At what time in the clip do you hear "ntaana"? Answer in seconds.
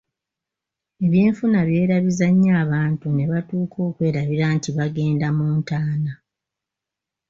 5.57-6.13